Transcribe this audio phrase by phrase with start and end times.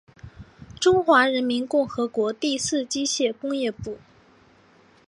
[0.79, 3.99] 中华人民共和国第四机械工业部。